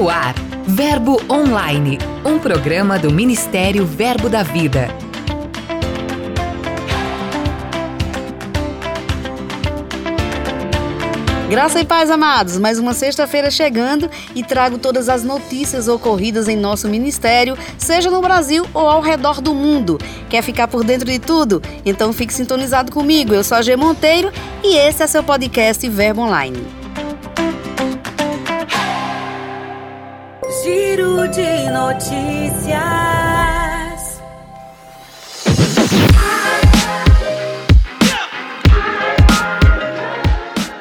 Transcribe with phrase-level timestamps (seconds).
[0.00, 0.34] No ar,
[0.66, 4.88] Verbo Online, um programa do Ministério Verbo da Vida.
[11.50, 12.56] Graça e paz, amados.
[12.56, 18.22] Mais uma sexta-feira chegando e trago todas as notícias ocorridas em nosso ministério, seja no
[18.22, 19.98] Brasil ou ao redor do mundo.
[20.30, 21.60] Quer ficar por dentro de tudo?
[21.84, 23.34] Então fique sintonizado comigo.
[23.34, 24.32] Eu sou a G Monteiro
[24.64, 26.79] e esse é seu podcast Verbo Online.
[30.62, 32.80] Giro de notícias.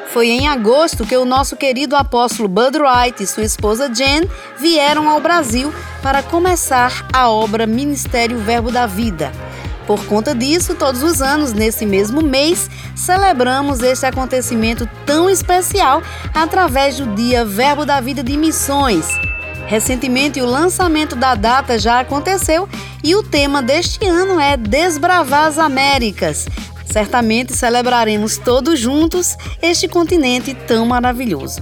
[0.07, 5.07] Foi em agosto que o nosso querido apóstolo Bud Wright e sua esposa Jen vieram
[5.07, 9.31] ao Brasil para começar a obra Ministério Verbo da Vida.
[9.87, 16.97] Por conta disso, todos os anos, nesse mesmo mês, celebramos este acontecimento tão especial através
[16.97, 19.28] do Dia Verbo da Vida de Missões.
[19.69, 22.67] Recentemente, o lançamento da data já aconteceu
[23.03, 26.47] e o tema deste ano é Desbravar as Américas.
[26.87, 31.61] Certamente celebraremos todos juntos este continente tão maravilhoso.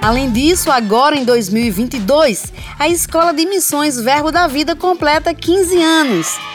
[0.00, 6.53] Além disso, agora em 2022, a Escola de Missões Verbo da Vida completa 15 anos.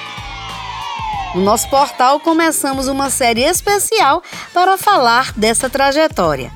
[1.40, 4.22] No nosso portal começamos uma série especial
[4.54, 6.52] para falar dessa trajetória.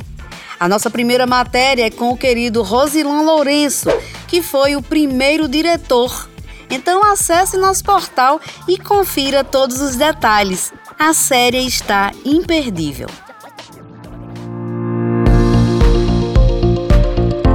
[0.60, 3.88] A nossa primeira matéria é com o querido Rosilon Lourenço,
[4.28, 6.30] que foi o primeiro diretor.
[6.70, 10.74] Então acesse nosso portal e confira todos os detalhes.
[11.00, 13.08] A série está imperdível.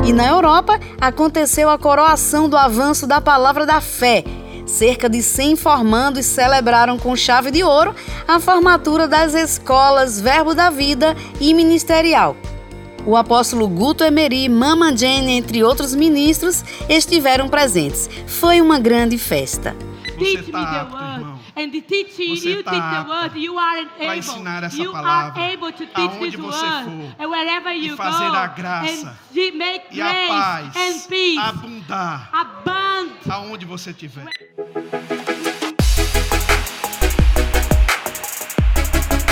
[0.03, 4.25] E na Europa aconteceu a coroação do avanço da palavra da fé,
[4.69, 7.95] cerca de 100 formandos celebraram com chave de ouro
[8.27, 12.37] a formatura das escolas Verbo da Vida e Ministerial.
[13.07, 18.09] O apóstolo Guto Emery, Mama Jane, entre outros ministros, estiveram presentes.
[18.27, 19.75] Foi uma grande festa.
[20.19, 21.08] Você apto, irmão.
[21.61, 24.15] And the teaching, Você you tá teach the word, you are able.
[24.17, 26.85] ensinar essa you palavra are able to teach aonde this você word.
[26.85, 27.25] for.
[27.25, 28.37] And wherever E you fazer go.
[28.37, 33.13] a graça and make e a grace paz and peace abundar abound.
[33.29, 34.29] aonde você estiver.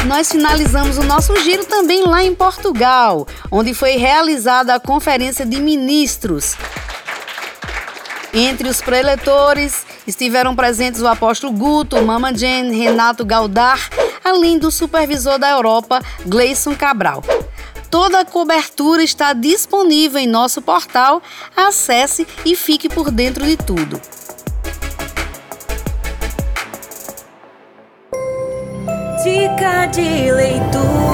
[0.06, 5.60] Nós finalizamos o nosso giro também lá em Portugal, onde foi realizada a Conferência de
[5.60, 6.56] Ministros.
[8.32, 13.78] Entre os preletores estiveram presentes o apóstolo Guto, Mama Jane, Renato Galdar,
[14.24, 17.22] além do supervisor da Europa, Gleison Cabral.
[17.90, 21.22] Toda a cobertura está disponível em nosso portal.
[21.56, 24.00] Acesse e fique por dentro de tudo.
[29.22, 31.06] Dica de leitura.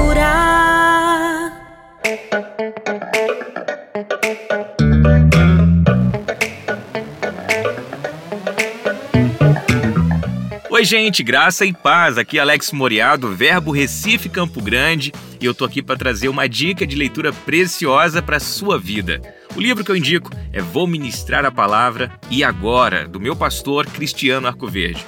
[10.73, 12.17] Oi, gente, graça e paz.
[12.17, 16.49] Aqui é Alex Moriado, Verbo Recife Campo Grande, e eu tô aqui para trazer uma
[16.49, 19.21] dica de leitura preciosa para sua vida.
[19.55, 23.85] O livro que eu indico é Vou Ministrar a Palavra e Agora, do meu pastor
[23.85, 25.05] Cristiano Arcoverde.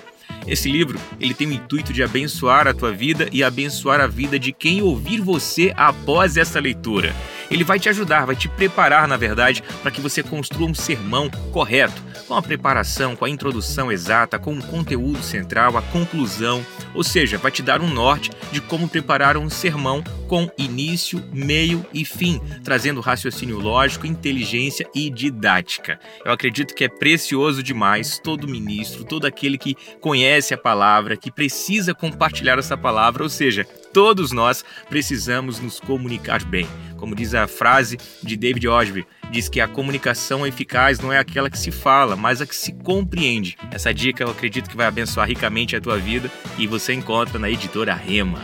[0.47, 4.39] Esse livro, ele tem o intuito de abençoar a tua vida e abençoar a vida
[4.39, 7.17] de quem ouvir você após essa leitura.
[7.51, 11.31] Ele vai te ajudar, vai te preparar, na verdade, para que você construa um sermão
[11.53, 17.05] correto, com a preparação, com a introdução exata, com o conteúdo central, a conclusão, ou
[17.05, 22.05] seja, vai te dar um norte de como preparar um sermão com início, meio e
[22.05, 25.99] fim, trazendo raciocínio lógico, inteligência e didática.
[26.25, 31.31] Eu acredito que é precioso demais todo ministro, todo aquele que conhece a palavra, que
[31.31, 36.67] precisa compartilhar essa palavra, ou seja, todos nós precisamos nos comunicar bem.
[36.99, 41.49] Como diz a frase de David Osby, diz que a comunicação eficaz não é aquela
[41.49, 43.57] que se fala, mas a que se compreende.
[43.71, 47.49] Essa dica eu acredito que vai abençoar ricamente a tua vida e você encontra na
[47.49, 48.43] editora Rema.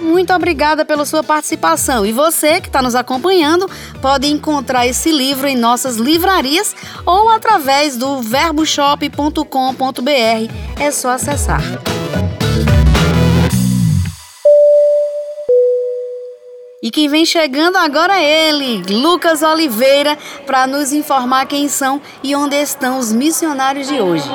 [0.00, 2.06] Muito obrigada pela sua participação.
[2.06, 3.68] E você que está nos acompanhando
[4.00, 10.80] pode encontrar esse livro em nossas livrarias ou através do verboshop.com.br.
[10.80, 11.60] É só acessar.
[16.80, 20.16] E quem vem chegando agora é ele, Lucas Oliveira,
[20.46, 24.30] para nos informar quem são e onde estão os missionários de hoje.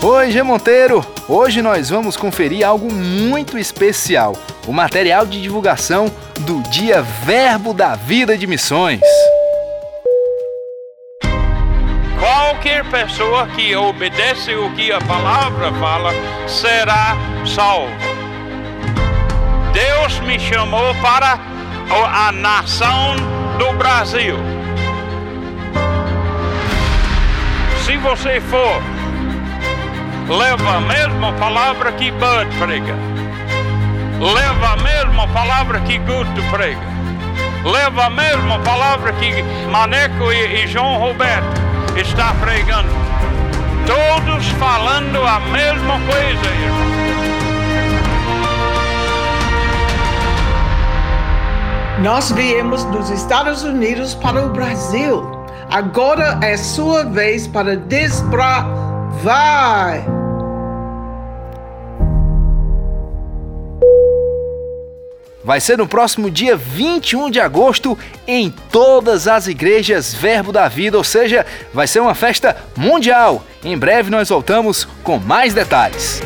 [0.00, 1.04] Oi, G Monteiro!
[1.28, 4.36] Hoje nós vamos conferir algo muito especial.
[4.68, 6.06] o material de divulgação
[6.40, 9.00] do Dia Verbo da Vida de Missões.
[12.60, 16.12] Qualquer pessoa que obedece o que a palavra fala
[16.46, 17.16] será
[17.46, 17.90] salvo.
[19.72, 21.38] Deus me chamou para
[21.90, 23.16] a nação
[23.56, 24.36] do Brasil.
[27.82, 28.82] Se você for,
[30.28, 32.94] leva a mesma palavra que Bud prega.
[34.20, 36.90] Leva a mesma palavra que Guto prega.
[37.64, 42.88] Leva a mesma palavra que Maneco e, e João Roberto está pregando.
[43.86, 46.90] Todos falando a mesma coisa, irmão.
[52.02, 55.22] Nós viemos dos Estados Unidos para o Brasil.
[55.70, 58.70] Agora é sua vez para desbravar.
[65.50, 70.96] Vai ser no próximo dia 21 de agosto em todas as igrejas Verbo da Vida,
[70.96, 71.44] ou seja,
[71.74, 73.44] vai ser uma festa mundial.
[73.64, 76.22] Em breve nós voltamos com mais detalhes.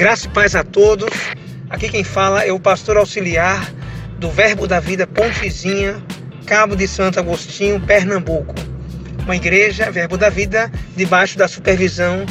[0.00, 1.10] Graça e paz a todos.
[1.68, 3.70] Aqui quem fala é o pastor auxiliar
[4.18, 6.02] do Verbo da Vida Pontezinha,
[6.46, 8.54] Cabo de Santo Agostinho, Pernambuco.
[9.24, 12.24] Uma igreja, Verbo da Vida, debaixo da supervisão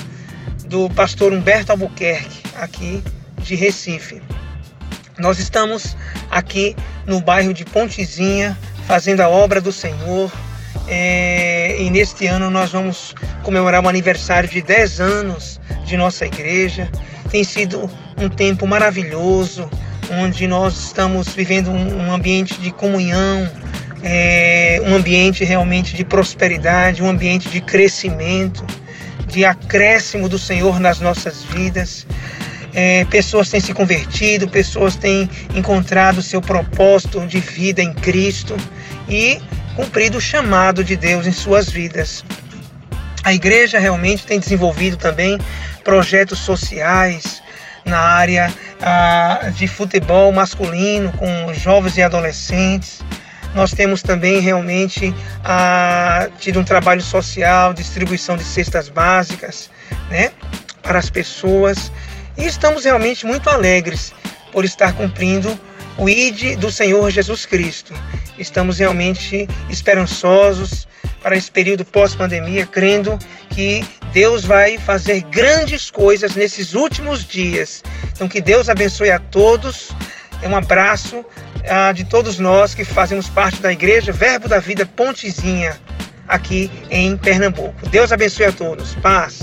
[0.66, 3.04] do pastor Humberto Albuquerque, aqui
[3.38, 4.20] de Recife.
[5.20, 5.96] Nós estamos
[6.32, 6.76] aqui
[7.06, 8.58] no bairro de Pontezinha,
[8.88, 10.32] fazendo a obra do Senhor.
[10.88, 13.14] É, e neste ano nós vamos
[13.44, 16.90] comemorar o aniversário de 10 anos de nossa igreja.
[17.30, 19.70] Tem sido um tempo maravilhoso,
[20.12, 23.50] onde nós estamos vivendo um, ambiente de comunhão,
[24.02, 28.66] é, um ambiente realmente de prosperidade, um ambiente de crescimento,
[29.28, 32.08] de acréscimo do Senhor nas nossas vidas.
[32.74, 38.56] É, pessoas têm se convertido, pessoas têm encontrado seu propósito de vida em Cristo
[39.08, 39.40] e
[39.76, 42.24] cumprido o chamado de Deus em suas vidas.
[43.24, 45.38] A igreja realmente tem desenvolvido também
[45.84, 47.42] projetos sociais
[47.86, 53.02] na área ah, de futebol masculino com jovens e adolescentes.
[53.54, 55.14] Nós temos também realmente
[55.44, 59.70] ah, tido um trabalho social, distribuição de cestas básicas,
[60.10, 60.32] né,
[60.82, 61.92] para as pessoas.
[62.38, 64.14] E estamos realmente muito alegres
[64.52, 65.60] por estar cumprindo
[65.98, 67.94] o ID do Senhor Jesus Cristo.
[68.38, 70.88] Estamos realmente esperançosos
[71.22, 73.18] para esse período pós-pandemia, crendo
[73.50, 77.84] que Deus vai fazer grandes coisas nesses últimos dias.
[78.12, 79.90] Então, que Deus abençoe a todos.
[80.42, 81.26] É um abraço
[81.68, 85.80] ah, de todos nós que fazemos parte da igreja Verbo da Vida Pontezinha,
[86.28, 87.88] aqui em Pernambuco.
[87.90, 88.96] Deus abençoe a todos.
[88.96, 89.42] Paz.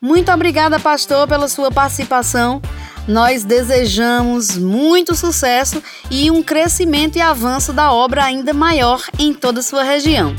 [0.00, 2.60] Muito obrigada, pastor, pela sua participação.
[3.06, 9.60] Nós desejamos muito sucesso e um crescimento e avanço da obra ainda maior em toda
[9.60, 10.34] a sua região.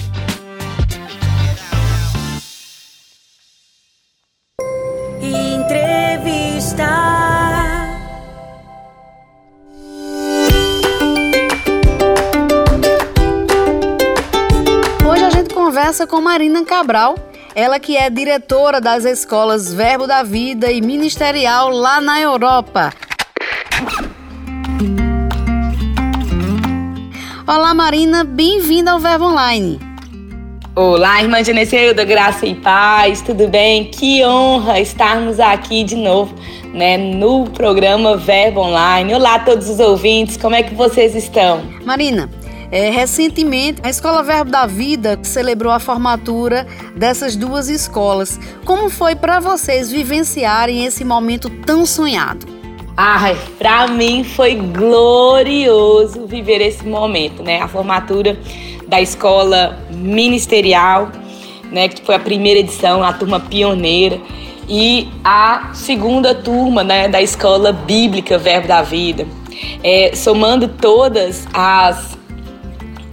[15.93, 17.15] Conversa com Marina Cabral,
[17.53, 22.91] ela que é diretora das escolas Verbo da Vida e Ministerial lá na Europa.
[27.45, 29.79] Olá Marina, bem-vinda ao Verbo Online.
[30.75, 33.85] Olá, irmã Genesilda, graça e paz, tudo bem?
[33.85, 36.33] Que honra estarmos aqui de novo,
[36.73, 39.13] né, no programa Verbo Online.
[39.13, 41.61] Olá a todos os ouvintes, como é que vocês estão?
[41.85, 42.27] Marina,
[42.73, 46.65] é, recentemente a Escola Verbo da Vida celebrou a formatura
[46.95, 48.39] dessas duas escolas.
[48.65, 52.47] Como foi para vocês vivenciarem esse momento tão sonhado?
[52.97, 57.61] Ai, para mim foi glorioso viver esse momento, né?
[57.61, 58.39] A formatura
[58.87, 61.11] da escola ministerial,
[61.71, 64.19] né, que foi a primeira edição, a turma pioneira,
[64.67, 69.27] e a segunda turma né, da escola bíblica Verbo da Vida.
[69.83, 72.17] É, somando todas as,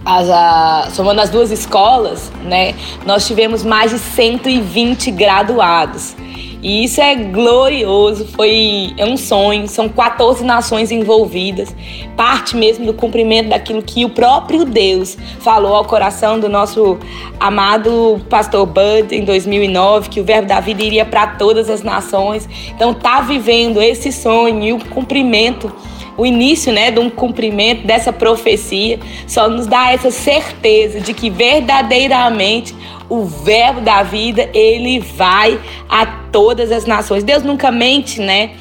[0.05, 2.73] as a, somando as duas escolas, né,
[3.05, 6.15] nós tivemos mais de 120 graduados.
[6.63, 11.75] E isso é glorioso, foi é um sonho, são 14 nações envolvidas,
[12.15, 16.99] parte mesmo do cumprimento daquilo que o próprio Deus falou ao coração do nosso
[17.39, 22.47] amado pastor Bud em 2009, que o verbo da vida iria para todas as nações.
[22.75, 25.73] Então tá vivendo esse sonho e o cumprimento
[26.17, 31.29] o início né, de um cumprimento dessa profecia só nos dá essa certeza de que
[31.29, 32.75] verdadeiramente
[33.11, 37.25] o verbo da vida, ele vai a todas as nações.
[37.25, 38.51] Deus nunca mente, né?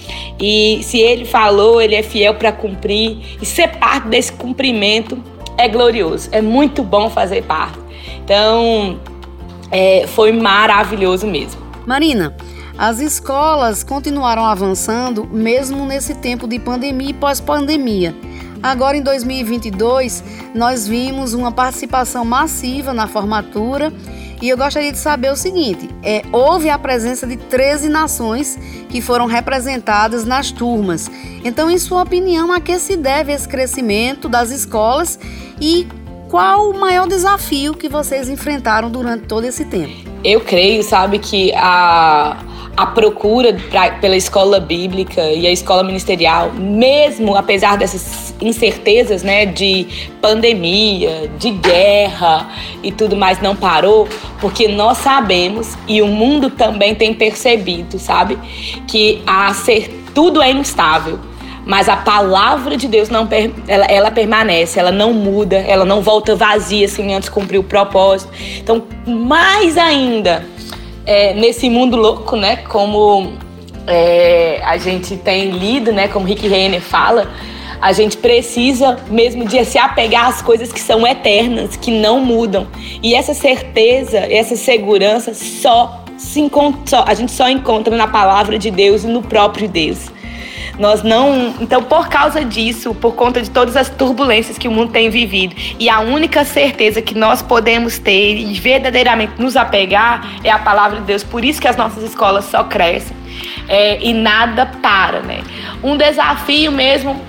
[0.40, 3.18] E se ele falou, ele é fiel para cumprir.
[3.40, 5.16] E ser parte desse cumprimento
[5.56, 6.28] é glorioso.
[6.32, 7.78] É muito bom fazer parte.
[8.24, 8.98] Então,
[9.70, 11.60] é, foi maravilhoso mesmo.
[11.86, 12.34] Marina,
[12.80, 18.16] as escolas continuaram avançando mesmo nesse tempo de pandemia e pós-pandemia.
[18.62, 23.92] Agora em 2022, nós vimos uma participação massiva na formatura
[24.40, 28.58] e eu gostaria de saber o seguinte: é, houve a presença de 13 nações
[28.88, 31.10] que foram representadas nas turmas.
[31.44, 35.20] Então, em sua opinião, a que se deve esse crescimento das escolas
[35.60, 35.86] e
[36.30, 40.08] qual o maior desafio que vocês enfrentaram durante todo esse tempo?
[40.24, 42.46] Eu creio, sabe, que a
[42.76, 49.44] a procura pra, pela escola bíblica e a escola ministerial, mesmo apesar dessas incertezas, né,
[49.44, 49.86] de
[50.20, 52.48] pandemia, de guerra
[52.82, 54.08] e tudo mais, não parou,
[54.40, 58.38] porque nós sabemos e o mundo também tem percebido, sabe,
[58.86, 61.18] que a ser tudo é instável,
[61.64, 63.28] mas a palavra de Deus não
[63.68, 68.32] ela, ela, permanece, ela não muda, ela não volta vazia assim antes cumprir o propósito.
[68.58, 70.44] Então, mais ainda,
[71.10, 72.58] é, nesse mundo louco, né?
[72.68, 73.32] Como
[73.84, 76.06] é, a gente tem lido, né?
[76.06, 77.28] Como Rick Renner fala,
[77.80, 82.68] a gente precisa mesmo de se apegar às coisas que são eternas, que não mudam.
[83.02, 88.70] E essa certeza, essa segurança só se encontra, a gente só encontra na palavra de
[88.70, 90.12] Deus e no próprio Deus.
[90.80, 91.54] Nós não.
[91.60, 95.54] Então, por causa disso, por conta de todas as turbulências que o mundo tem vivido,
[95.78, 101.00] e a única certeza que nós podemos ter e verdadeiramente nos apegar é a palavra
[101.00, 101.22] de Deus.
[101.22, 103.14] Por isso que as nossas escolas só crescem
[103.68, 105.42] é, e nada para, né?
[105.82, 107.20] Um desafio mesmo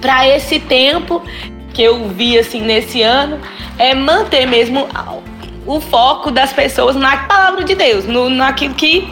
[0.00, 1.22] para esse tempo
[1.72, 3.38] que eu vi assim nesse ano
[3.78, 4.88] é manter mesmo
[5.64, 9.08] o foco das pessoas na palavra de Deus, no, naquilo que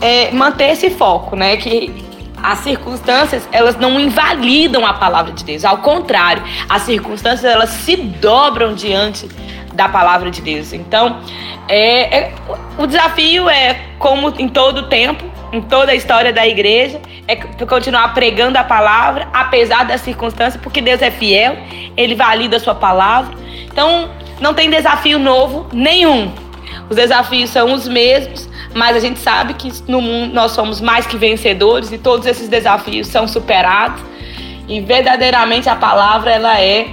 [0.00, 1.56] é, manter esse foco, né?
[1.56, 2.08] Que
[2.42, 5.64] as circunstâncias, elas não invalidam a palavra de Deus.
[5.64, 9.28] Ao contrário, as circunstâncias, elas se dobram diante
[9.72, 10.72] da palavra de Deus.
[10.72, 11.20] Então,
[11.68, 12.34] é, é,
[12.78, 18.12] o desafio é, como em todo tempo, em toda a história da igreja, é continuar
[18.12, 21.56] pregando a palavra, apesar das circunstâncias, porque Deus é fiel,
[21.96, 23.36] Ele valida a sua palavra.
[23.66, 26.32] Então, não tem desafio novo nenhum.
[26.88, 31.06] Os desafios são os mesmos, mas a gente sabe que no mundo nós somos mais
[31.06, 34.00] que vencedores e todos esses desafios são superados
[34.68, 36.86] e verdadeiramente a palavra ela é,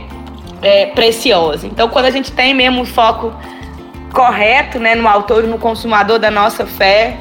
[0.62, 1.68] é preciosa.
[1.68, 3.34] Então, quando a gente tem mesmo o foco
[4.12, 7.16] correto, né, no autor e no consumador da nossa fé,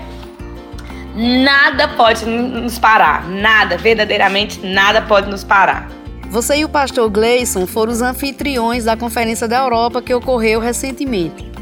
[1.15, 5.89] nada pode nos parar, nada, verdadeiramente nada pode nos parar.
[6.31, 11.56] Você e o pastor Gleison foram os anfitriões da Conferência da Europa que ocorreu recentemente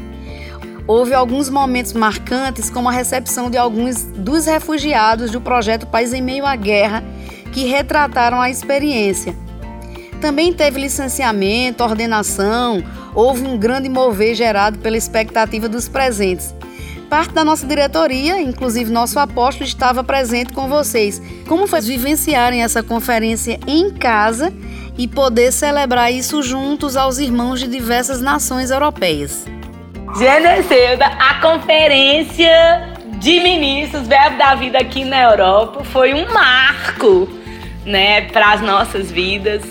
[0.87, 6.21] houve alguns momentos marcantes, como a recepção de alguns dos refugiados do projeto País em
[6.21, 7.03] Meio à Guerra,
[7.51, 9.35] que retrataram a experiência.
[10.21, 16.53] Também teve licenciamento, ordenação, houve um grande mover gerado pela expectativa dos presentes.
[17.09, 21.21] Parte da nossa diretoria, inclusive nosso apóstolo, estava presente com vocês.
[21.47, 24.51] Como foi vivenciarem essa conferência em casa
[24.97, 29.45] e poder celebrar isso juntos aos irmãos de diversas nações europeias?
[30.13, 37.27] Geneselda, a conferência de ministros Verbo da Vida aqui na Europa foi um marco,
[37.85, 39.63] né, para as nossas vidas.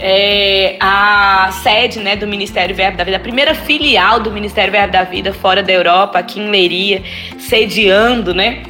[0.00, 4.92] É, a sede né, do Ministério Verbo da Vida, a primeira filial do Ministério Verbo
[4.92, 7.02] da Vida fora da Europa, aqui em Leiria,
[7.38, 8.62] sediando né,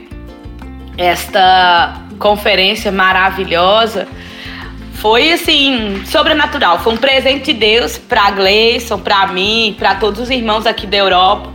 [0.98, 4.06] esta conferência maravilhosa
[5.04, 6.78] foi assim, sobrenatural.
[6.78, 10.96] Foi um presente de Deus para Gleison, para mim, para todos os irmãos aqui da
[10.96, 11.52] Europa,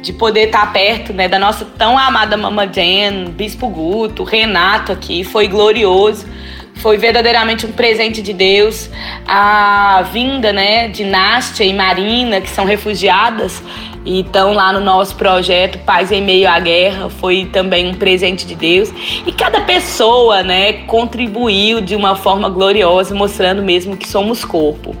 [0.00, 5.24] de poder estar perto né, da nossa tão amada Mama Jen, Bispo Guto, Renato aqui.
[5.24, 6.28] Foi glorioso.
[6.76, 8.88] Foi verdadeiramente um presente de Deus.
[9.26, 13.60] A vinda né, de Nástia e Marina, que são refugiadas,
[14.04, 18.46] e estão lá no nosso projeto Paz em Meio à Guerra, foi também um presente
[18.46, 18.92] de Deus.
[19.26, 24.96] E cada pessoa, né, contribuiu de uma forma gloriosa, mostrando mesmo que somos corpo.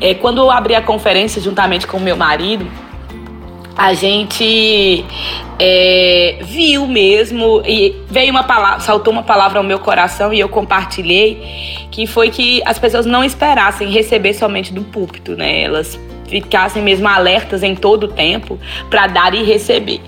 [0.00, 2.66] É, quando eu abri a conferência juntamente com meu marido,
[3.76, 5.04] a gente
[5.58, 10.48] é, viu mesmo e veio uma palavra, saltou uma palavra ao meu coração e eu
[10.48, 15.62] compartilhei, que foi que as pessoas não esperassem receber somente do púlpito, né?
[15.62, 15.98] Elas
[16.32, 18.58] ficassem mesmo alertas em todo o tempo
[18.88, 20.00] para dar e receber.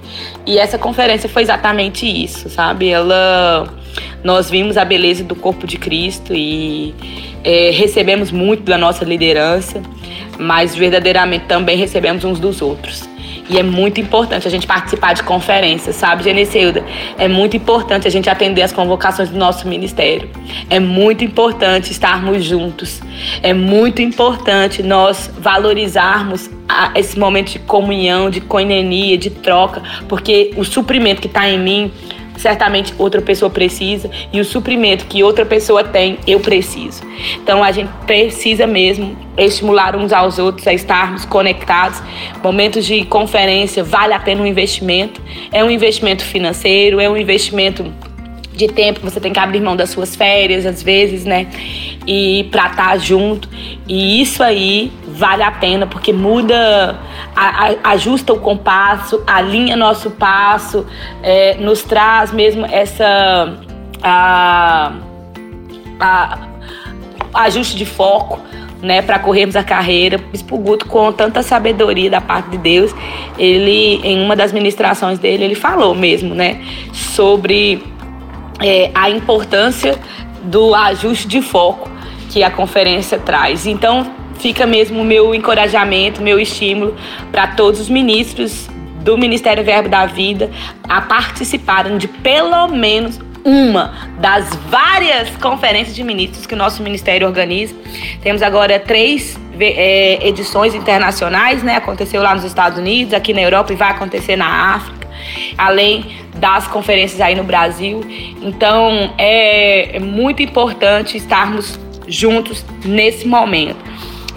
[0.47, 2.89] E essa conferência foi exatamente isso, sabe?
[2.89, 3.69] Ela
[4.25, 6.95] nós vimos a beleza do corpo de Cristo e
[7.45, 9.83] é, recebemos muito da nossa liderança,
[10.39, 13.14] mas verdadeiramente também recebemos uns dos outros.
[13.49, 16.85] E é muito importante a gente participar de conferências, sabe, Geneceuda?
[17.19, 20.31] É muito importante a gente atender as convocações do nosso ministério.
[20.71, 23.03] É muito importante estarmos juntos.
[23.43, 26.51] É muito importante nós valorizarmos
[26.95, 31.93] esse momento de comunhão, de coinenia, de troca, porque o suprimento que está em mim
[32.37, 37.03] certamente outra pessoa precisa e o suprimento que outra pessoa tem, eu preciso.
[37.43, 42.03] Então a gente precisa mesmo estimular uns aos outros a estarmos conectados.
[42.43, 45.21] Momentos de conferência vale a pena um investimento.
[45.53, 47.93] É um investimento financeiro, é um investimento
[48.55, 51.49] de tempo você tem que abrir mão das suas férias, às vezes, né?
[52.07, 53.49] E pra estar tá junto.
[53.87, 56.99] E isso aí vale a pena, porque muda,
[57.35, 60.85] a, a, ajusta o compasso, alinha nosso passo,
[61.23, 63.57] é, nos traz mesmo essa.
[64.03, 64.93] A,
[66.01, 66.39] a,
[67.35, 68.41] ajuste de foco.
[68.83, 70.19] Né, para corrermos a carreira.
[70.19, 72.95] Bispo Guto, com tanta sabedoria da parte de Deus,
[73.39, 76.61] ele, em uma das ministrações dele, ele falou mesmo, né,
[76.93, 77.83] sobre
[78.61, 79.99] é, a importância
[80.43, 81.89] do ajuste de foco
[82.29, 83.67] que a conferência traz.
[83.67, 84.07] Então,
[84.39, 86.97] fica mesmo o meu encorajamento, meu estímulo
[87.31, 88.69] para todos os ministros
[89.03, 90.51] do Ministério Verbo da Vida
[90.89, 97.27] a participarem de pelo menos uma das várias conferências de ministros que o nosso ministério
[97.27, 97.75] organiza.
[98.23, 101.77] Temos agora três é, edições internacionais, né?
[101.77, 105.07] Aconteceu lá nos Estados Unidos, aqui na Europa e vai acontecer na África,
[105.59, 108.01] além das conferências aí no Brasil.
[108.41, 113.79] Então é, é muito importante estarmos juntos nesse momento,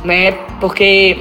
[0.08, 0.32] né?
[0.60, 1.18] Porque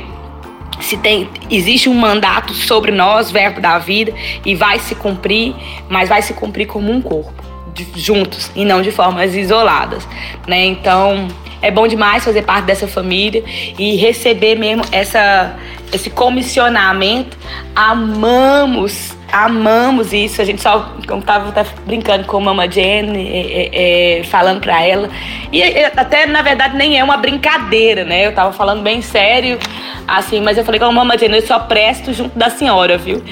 [0.80, 4.12] se tem existe um mandato sobre nós, verbo da vida,
[4.44, 5.54] e vai se cumprir,
[5.88, 7.42] mas vai se cumprir como um corpo,
[7.74, 10.06] de, juntos e não de formas isoladas,
[10.46, 10.64] né?
[10.64, 11.28] Então
[11.60, 13.42] é bom demais fazer parte dessa família
[13.78, 15.56] e receber mesmo essa
[15.92, 17.36] esse comissionamento.
[17.74, 20.40] Amamos amamos isso.
[20.40, 24.60] A gente só, como tava até brincando com a Mama Jenny, é, é, é, falando
[24.60, 25.08] pra ela.
[25.52, 25.62] E
[25.96, 28.26] até, na verdade, nem é uma brincadeira, né?
[28.26, 29.58] Eu tava falando bem sério,
[30.06, 33.22] assim, mas eu falei com a Mama Jenny, eu só presto junto da senhora, viu?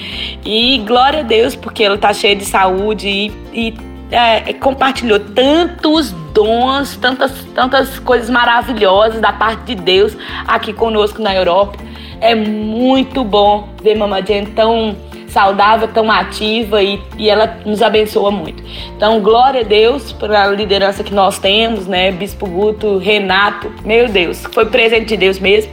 [0.45, 3.75] E glória a Deus, porque ela tá cheia de saúde e, e
[4.11, 11.35] é, compartilhou tantos dons, tantas, tantas coisas maravilhosas da parte de Deus aqui conosco na
[11.35, 11.79] Europa.
[12.21, 14.97] É muito bom ver Mama Jenny tão
[15.29, 18.63] saudável, tão ativa e, e ela nos abençoa muito.
[18.97, 22.13] Então, glória a Deus pela liderança que nós temos, né?
[22.13, 25.73] Bispo Guto, Renato, meu Deus, foi presente de Deus mesmo.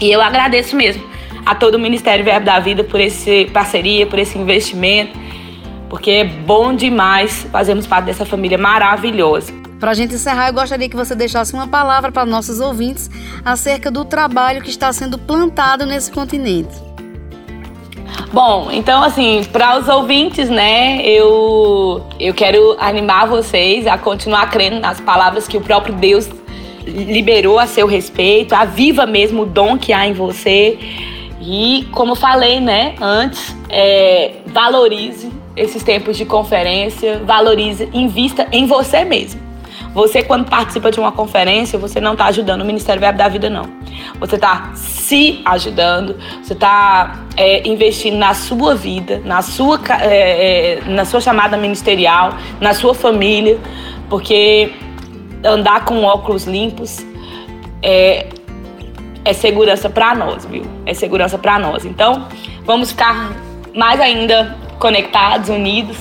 [0.00, 1.02] E eu agradeço mesmo
[1.44, 5.18] a todo o Ministério Verbo da Vida por essa parceria, por esse investimento,
[5.88, 9.65] porque é bom demais fazermos parte dessa família maravilhosa.
[9.78, 13.10] Para a gente encerrar, eu gostaria que você deixasse uma palavra para nossos ouvintes
[13.44, 16.74] acerca do trabalho que está sendo plantado nesse continente.
[18.32, 24.80] Bom, então assim, para os ouvintes, né, eu eu quero animar vocês a continuar crendo
[24.80, 26.28] nas palavras que o próprio Deus
[26.86, 30.78] liberou a seu respeito, aviva mesmo o dom que há em você.
[31.40, 39.04] E como falei, né, antes, é, valorize esses tempos de conferência, valorize, invista em você
[39.04, 39.45] mesmo.
[39.96, 43.48] Você, quando participa de uma conferência, você não está ajudando o Ministério Verbo da Vida,
[43.48, 43.64] não.
[44.20, 50.80] Você está se ajudando, você está é, investindo na sua vida, na sua, é, é,
[50.84, 53.58] na sua chamada ministerial, na sua família,
[54.10, 54.70] porque
[55.42, 56.98] andar com óculos limpos
[57.82, 58.26] é,
[59.24, 60.66] é segurança para nós, viu?
[60.84, 61.86] É segurança para nós.
[61.86, 62.28] Então,
[62.66, 63.32] vamos ficar
[63.74, 65.96] mais ainda conectados, unidos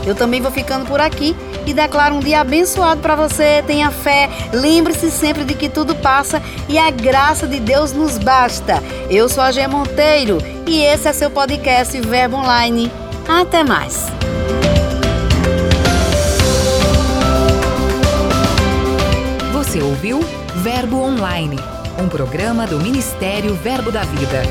[0.05, 3.63] Eu também vou ficando por aqui e declaro um dia abençoado para você.
[3.65, 8.81] Tenha fé, lembre-se sempre de que tudo passa e a graça de Deus nos basta.
[9.09, 12.91] Eu sou a Gê Monteiro e esse é seu podcast Verbo Online.
[13.27, 14.07] Até mais.
[19.51, 20.19] Você ouviu
[20.57, 21.57] Verbo Online,
[21.97, 24.43] um programa do Ministério Verbo da Vida.